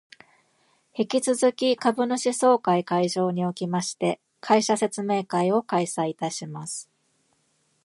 [0.95, 6.89] 引き続き株主総会会場におきまして、会社説明会を開催いたします